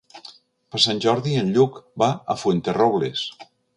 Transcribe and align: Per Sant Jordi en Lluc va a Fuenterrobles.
Per 0.75 0.79
Sant 0.85 1.01
Jordi 1.05 1.35
en 1.41 1.51
Lluc 1.57 1.77
va 2.03 2.07
a 2.35 2.37
Fuenterrobles. 2.45 3.29